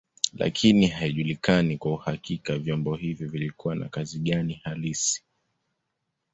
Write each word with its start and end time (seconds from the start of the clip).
Lakini 0.33 0.87
haijulikani 0.87 1.77
kwa 1.77 1.91
uhakika 1.91 2.57
vyombo 2.57 2.95
hivyo 2.95 3.27
vilikuwa 3.27 3.75
na 3.75 3.89
kazi 3.89 4.19
gani 4.19 4.61
hali 4.63 4.77
halisi. 4.81 5.23